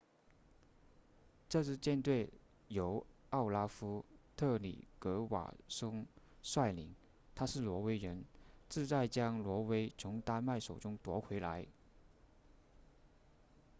[1.47, 2.27] 这支舰队
[2.69, 4.03] 由奥拉夫
[4.35, 6.07] 特里格瓦松
[6.41, 6.95] 率领
[7.35, 8.25] 他是挪威人
[8.67, 11.67] 志在将挪威从丹麦手中夺回来